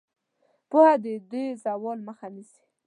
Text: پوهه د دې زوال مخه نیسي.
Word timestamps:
پوهه 0.69 0.93
د 1.03 1.05
دې 1.31 1.45
زوال 1.63 1.99
مخه 2.07 2.27
نیسي. 2.35 2.63